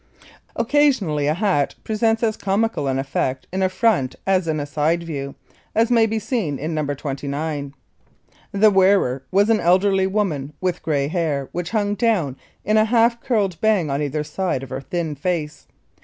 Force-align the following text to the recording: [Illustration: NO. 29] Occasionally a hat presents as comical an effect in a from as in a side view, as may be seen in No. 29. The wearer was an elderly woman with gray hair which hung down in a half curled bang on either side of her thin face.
[Illustration: 0.57 0.57
NO. 0.57 0.63
29] 0.63 0.65
Occasionally 0.65 1.27
a 1.27 1.33
hat 1.35 1.75
presents 1.83 2.23
as 2.23 2.35
comical 2.35 2.87
an 2.87 2.97
effect 2.97 3.45
in 3.53 3.61
a 3.61 3.69
from 3.69 4.09
as 4.25 4.47
in 4.47 4.59
a 4.59 4.65
side 4.65 5.03
view, 5.03 5.35
as 5.75 5.91
may 5.91 6.07
be 6.07 6.17
seen 6.17 6.57
in 6.57 6.73
No. 6.73 6.83
29. 6.87 7.75
The 8.51 8.71
wearer 8.71 9.21
was 9.29 9.51
an 9.51 9.59
elderly 9.59 10.07
woman 10.07 10.53
with 10.59 10.81
gray 10.81 11.07
hair 11.07 11.49
which 11.51 11.69
hung 11.69 11.93
down 11.93 12.35
in 12.65 12.77
a 12.77 12.85
half 12.85 13.21
curled 13.21 13.61
bang 13.61 13.91
on 13.91 14.01
either 14.01 14.23
side 14.23 14.63
of 14.63 14.69
her 14.71 14.81
thin 14.81 15.13
face. 15.13 15.67